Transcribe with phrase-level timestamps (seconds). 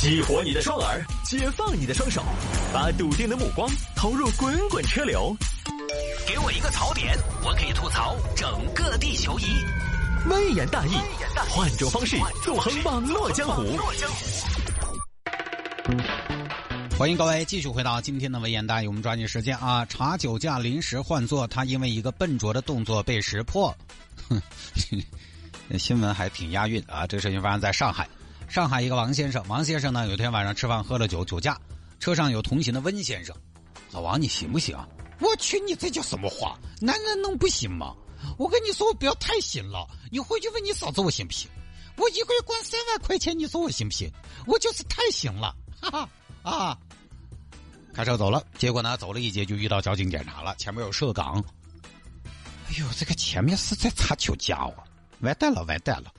[0.00, 2.24] 激活你的双耳，解放你的双手，
[2.72, 5.36] 把笃定的目光投入滚滚车流。
[6.26, 9.44] 给我一个槽点，我可以吐槽整个地球仪。
[10.30, 10.94] 微言大义，
[11.50, 13.78] 换种方式纵横网络江湖。
[16.98, 19.84] 欢迎各位继续回到今天的微言大义，我们抓紧时间啊！
[19.84, 23.76] 查酒驾临时换座，他因为一个笨拙的动作被识破。
[24.30, 24.40] 哼，
[25.78, 27.06] 新闻还挺押韵啊！
[27.06, 28.08] 这个事情发生在上海。
[28.50, 31.56] 上海一个王先生，王先生呢有天晚上吃饭喝了酒，酒驾，
[32.00, 33.32] 车上有同行的温先生。
[33.92, 34.76] 老王，你行不行？
[35.20, 36.58] 我去，你这叫什么话？
[36.80, 37.94] 男人能不行吗？
[38.36, 39.86] 我跟你说，我不要太行了。
[40.10, 41.48] 你回去问你嫂子，我行不行？
[41.96, 44.10] 我一个月管三万块钱，你说我行不行？
[44.48, 46.08] 我就是太行了，哈哈
[46.42, 46.78] 啊！
[47.94, 51.40] 开车走了，结果呢，走了一截就遇到交警检查了，前面有涉岗。
[52.68, 54.74] 哎呦，这个前面是在查酒驾哦，
[55.20, 56.12] 完蛋了，完蛋了！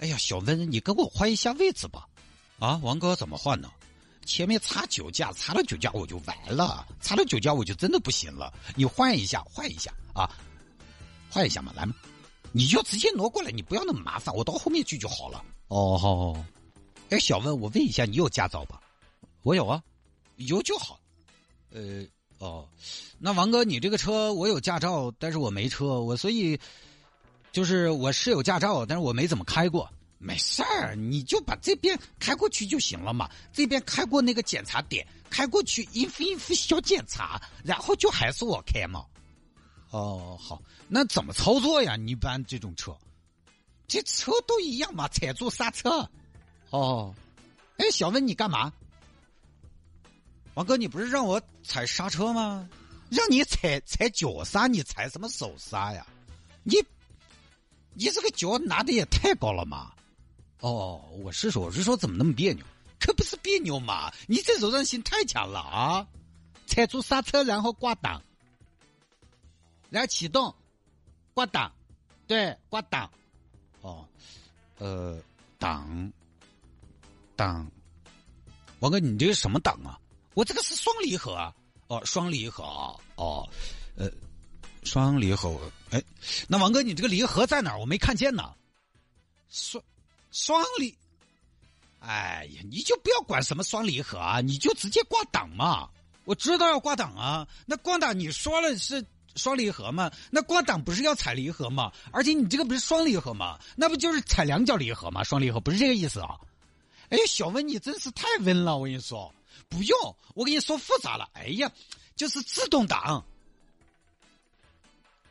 [0.00, 2.06] 哎呀，小温，你跟我换一下位置吧。
[2.58, 3.70] 啊，王哥怎么换呢？
[4.26, 8.52] 前面查酒驾，查了酒驾我就完了，查了酒驾我就真的不行了。
[8.74, 10.30] 你换一下，换一下啊，
[11.30, 11.94] 换一下嘛，来嘛，
[12.52, 15.44] 你就直接挪过来，你不要那么麻烦，我到后面去就好了。
[15.68, 16.44] 哦，好好。
[17.10, 18.80] 哎，小温，我问一下，你有驾照吧？
[19.42, 19.82] 我有啊，
[20.36, 20.98] 有就好。
[21.70, 22.06] 呃，
[22.38, 22.66] 哦，
[23.18, 26.58] 那王哥，你这个车我有驾照，但是我没车，我所以。
[27.54, 29.88] 就是我是有驾照，但是我没怎么开过。
[30.18, 33.30] 没事儿，你就把这边开过去就行了嘛。
[33.52, 39.04] 这边开过那个检查点，开过去应付应付小检查，然后就还是我开嘛。
[39.90, 41.94] 哦，好，那怎么操作呀？
[41.94, 42.92] 你一般这种车，
[43.86, 46.10] 这车都一样嘛，踩住刹车。
[46.70, 47.14] 哦，
[47.76, 48.72] 哎，小文你干嘛？
[50.54, 52.68] 王哥，你不是让我踩刹车吗？
[53.10, 56.04] 让你踩踩脚刹，你踩什么手刹呀？
[56.64, 56.82] 你。
[57.94, 59.92] 你这个脚拿的也太高了嘛！
[60.60, 62.64] 哦，我是说，我是说，怎么那么别扭？
[62.98, 64.12] 可不是别扭嘛！
[64.26, 66.06] 你这柔韧性太强了啊！
[66.66, 68.22] 踩住刹车，然后挂档，
[69.90, 70.54] 然后启动，
[71.34, 71.72] 挂档，
[72.26, 73.10] 对，挂档。
[73.80, 74.06] 哦，
[74.78, 75.20] 呃，
[75.58, 76.12] 档，
[77.36, 77.70] 档。
[78.80, 80.00] 王哥，你这个什么档啊？
[80.34, 81.54] 我这个是双离合啊。
[81.86, 82.64] 哦，双离合。
[83.16, 83.48] 哦，
[83.96, 84.10] 呃。
[84.82, 85.58] 双离合，
[85.94, 86.02] 哎，
[86.48, 87.78] 那王哥，你这个离合在哪儿？
[87.78, 88.52] 我没看见呢。
[89.48, 89.80] 双
[90.32, 90.92] 双离，
[92.00, 95.88] 哎呀，你就不要管什么双离合啊，你就直接挂档嘛。
[96.24, 99.06] 我知道要挂档啊，那挂档你说了是
[99.36, 100.10] 双离合嘛？
[100.30, 101.92] 那挂档不是要踩离合吗？
[102.10, 103.56] 而且你这个不是双离合吗？
[103.76, 105.22] 那不就是踩两脚离合吗？
[105.22, 106.36] 双离合不是这个意思啊。
[107.10, 109.32] 哎，小文，你真是太温了，我跟你说，
[109.68, 111.28] 不用，我跟你说复杂了。
[111.34, 111.70] 哎呀，
[112.16, 113.24] 就是自动挡。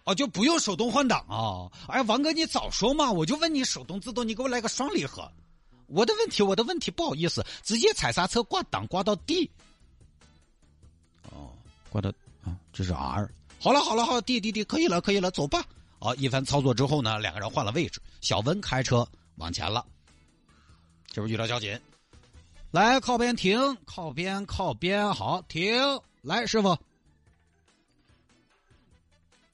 [0.06, 1.72] 哦，就不用手动换挡啊！
[1.88, 3.10] 哎，王哥，你早说嘛！
[3.10, 5.32] 我就问你手动自动，你给我来个双离合。
[5.88, 9.50] 我的问题，我的问题，不好意思，直接踩刹车挂档挂到 D。
[11.32, 11.52] 哦，
[11.90, 12.10] 挂到
[12.44, 13.30] 啊，这是 R。
[13.60, 15.64] 好了好了好，D D D，可以了可以了，走吧。
[16.00, 19.86] 好，一番操作之后呢，两个人换了位置，小温开车往前了。
[21.08, 21.80] 这不遇到交警，
[22.72, 25.74] 来靠边停，靠边靠边，好停，
[26.22, 26.78] 来师傅。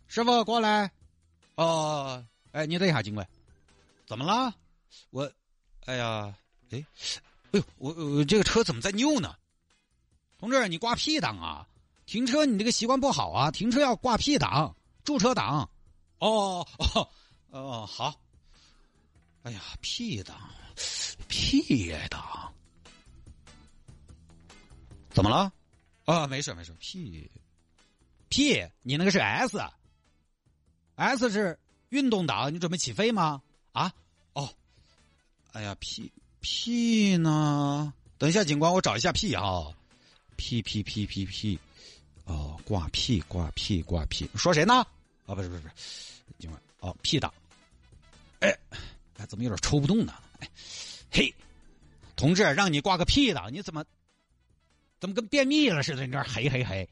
[0.10, 0.92] 师傅过来，
[1.54, 3.26] 哦，哎，你等一下，警官，
[4.08, 4.52] 怎么了？
[5.12, 5.32] 我，
[5.86, 6.36] 哎呀，
[6.72, 6.84] 哎，
[7.52, 9.36] 哎呦，我我这个车怎么在扭呢？
[10.40, 11.68] 同志，你挂 P 档啊？
[12.08, 13.52] 停车你这个习惯不好啊！
[13.52, 15.70] 停车要挂 P 档，驻车档。
[16.18, 17.10] 哦哦
[17.52, 18.20] 哦，好。
[19.44, 20.36] 哎呀，P 档
[21.28, 22.52] ，P 档，
[25.12, 25.54] 怎么了？
[26.06, 29.60] 啊，没事没事，P，P，你那个是 S。
[31.00, 33.42] S 是运动档，你准备起飞吗？
[33.72, 33.94] 啊，
[34.34, 34.54] 哦，
[35.54, 36.12] 哎呀，P
[36.42, 37.94] P 呢？
[38.18, 39.74] 等一下，警官，我找一下 P 啊
[40.36, 41.58] ，P P P P P，
[42.26, 44.86] 哦，挂 P 挂 P 挂 P，说谁呢？
[45.26, 45.74] 啊，不是不是不是，
[46.38, 47.34] 警官，哦，P 档，
[48.42, 48.54] 哎，
[49.26, 50.14] 怎么有点抽不动呢？
[50.40, 50.50] 哎，
[51.10, 51.34] 嘿，
[52.18, 53.86] 同志，让你挂个 P 档，你怎么
[55.00, 56.06] 怎么跟便秘了似的？
[56.06, 56.90] 你这嘿嘿嘿，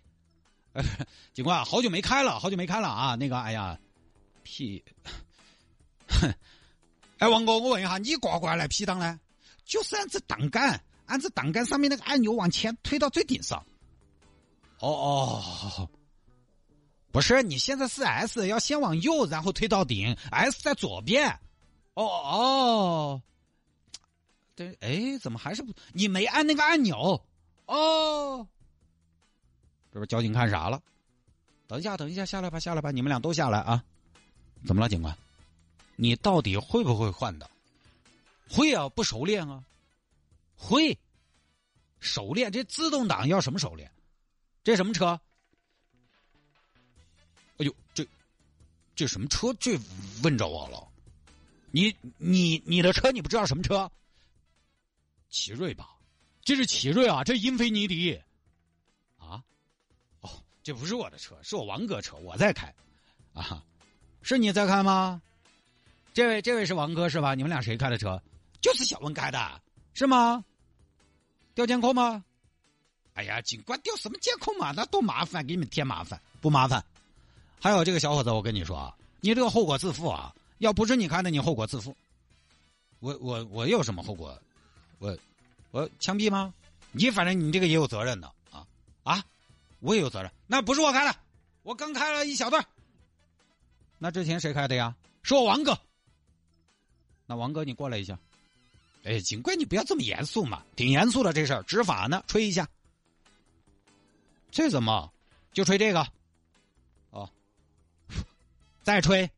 [1.33, 3.77] 警官，好久没开了，好久没开了啊，那个，哎呀。
[4.47, 4.81] P，
[6.07, 6.33] 哼，
[7.17, 9.19] 哎，王哥，我问一下，你挂挂来 P 档呢？
[9.65, 13.61] 就是按这档杆，按这档杆上面那个按钮往前推到最顶上。
[14.79, 15.89] 哦哦，
[17.11, 21.29] 不是，你现在是 S，要先往右，然后推到顶，S 在左边。
[21.93, 23.21] 哦哦，
[24.55, 25.73] 对，哎，怎么还是不？
[25.91, 27.21] 你没按那个按钮？
[27.65, 28.47] 哦，
[29.91, 30.81] 这不交警看啥了？
[31.67, 33.83] 等一下，等一下，下来吧，下来吧，你们俩都下来啊。
[34.65, 35.17] 怎么了，警官？
[35.95, 37.49] 你到底会不会换的？
[38.49, 39.63] 会啊，不熟练啊。
[40.55, 40.97] 会，
[41.99, 43.91] 熟练，这自动挡要什么熟练？
[44.63, 45.19] 这什么车？
[47.57, 48.07] 哎呦，这
[48.95, 49.53] 这什么车？
[49.59, 49.77] 这
[50.23, 50.87] 问着我了。
[51.71, 53.91] 你你你的车你不知道什么车？
[55.29, 55.95] 奇瑞吧？
[56.41, 58.19] 这是奇瑞啊，这英菲尼迪。
[59.17, 59.43] 啊？
[60.21, 62.73] 哦，这不是我的车，是我王哥车，我在开。
[63.33, 63.63] 啊，
[64.27, 65.21] 是你在开吗？
[66.13, 67.33] 这位这位是王哥是吧？
[67.33, 68.21] 你们俩谁开的车？
[68.59, 69.61] 就是小文开的，
[69.93, 70.43] 是吗？
[71.55, 72.25] 调监控吗？
[73.13, 76.83] 哎呀，警官调什么监控嘛，那多麻烦，给你们添麻烦，不麻烦。
[77.61, 80.35] 还有这个小伙子，我跟你说啊，你这个后果自负啊！
[80.57, 81.95] 要不是你开的，你后果自负。
[82.99, 84.37] 我我我有什么后果？
[84.99, 85.17] 我
[85.71, 86.53] 我枪毙吗？
[86.91, 88.67] 你反正你这个也有责任的啊
[89.03, 89.23] 啊！
[89.79, 91.15] 我也有责任，那不是我开的，
[91.63, 92.61] 我刚开了一小段。
[93.97, 94.95] 那之前谁开的呀？
[95.23, 95.77] 是我王哥。
[97.25, 98.17] 那王哥，你过来一下。
[99.03, 102.67] 哎，警官，你不要这么严肃嘛，挺严肃的这事儿，执法呢，吹一下。
[104.51, 105.11] 这怎么？
[105.51, 106.07] 就吹这个？
[107.09, 107.29] 哦，
[108.83, 109.29] 再吹。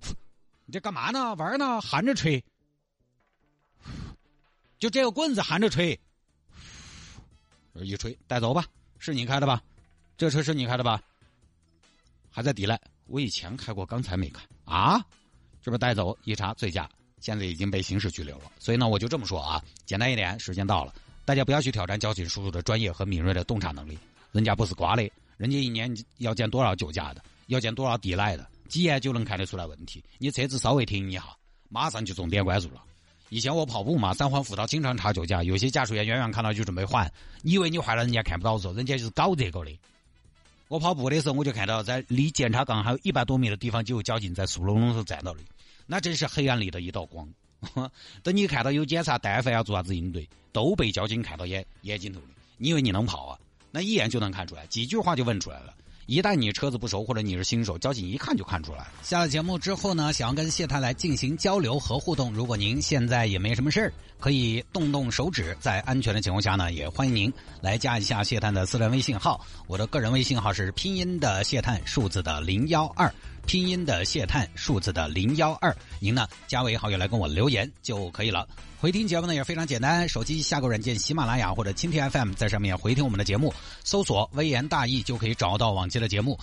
[0.66, 1.34] 你这干嘛呢？
[1.34, 1.80] 玩呢？
[1.80, 2.44] 含着吹。
[4.78, 5.98] 就这个棍子含着吹。
[7.74, 8.64] 一吹带走吧，
[8.98, 9.62] 是你开的吧？
[10.16, 11.02] 这车是你开的吧？
[12.30, 12.80] 还在抵赖。
[13.06, 15.04] 我以前开过，刚才没开啊。
[15.62, 16.88] 这不带走一查醉驾，
[17.20, 18.52] 现在已经被刑事拘留了。
[18.58, 20.92] 所以呢，我就这么说啊，简单一点，时间到了，
[21.24, 23.98] 大家不要去挑战交警叔叔的专业和敏锐的洞察能力。
[24.32, 28.46] 人家不是瓜的，人家一年要见多少酒驾的，要见多少抵赖的。
[28.68, 31.24] 几眼就能看得出来问题，你车子稍微停一下，
[31.68, 32.82] 马上就重点关注了。
[33.30, 37.10] 以前我跑步嘛，三环辅道经常查酒驾，有些驾驶员远远看到就准备换，
[37.42, 39.70] 你以为你换了人家看不到，嗦人家就是搞这个的。
[40.68, 45.40] 我跑步的时候，我就看到在离检查岗还有一百多米的地方就有交警在树笼笼头站到的，
[45.86, 47.28] 那真是黑暗里的一道光。
[48.22, 52.26] 等你看到有检查，但凡要做啥子应对，都被交警看到眼眼睛头里。
[52.56, 53.38] 你以为你能跑啊？
[53.70, 55.74] 那一眼就能看出来，几句话就问出来了。
[56.06, 58.86] 一旦你车子不熟，或者你是新手，交警一看就看出来。
[59.02, 69.40] 下了节目之后呢，想要跟谢探来进行交流和互动，如果您现在也没什么事儿，可以动动手指，在安全的情况下呢，也欢迎您来加一下谢探的私人微信号。
[69.66, 73.12] 我的个人微信号是拼音的谢探，数字的零幺二，
[73.46, 75.74] 拼音的谢探，数字的零幺二。
[76.00, 78.46] 您呢加为好友来跟我留言就可以了。
[78.80, 86.38] 回听节目呢也非常简单，手机下个软件喜马拉雅或者蜻蜓 FM，在上面回听我们的节目，搜索“微言大义”就可以找到往期的节目。